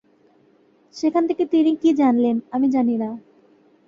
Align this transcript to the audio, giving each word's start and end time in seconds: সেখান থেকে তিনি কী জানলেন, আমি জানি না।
সেখান 0.93 1.23
থেকে 1.27 1.43
তিনি 1.45 1.71
কী 1.75 1.89
জানলেন, 1.93 2.35
আমি 2.51 2.67
জানি 2.69 2.95
না। 2.97 3.09